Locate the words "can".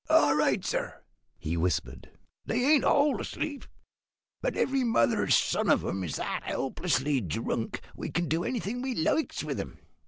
8.09-8.27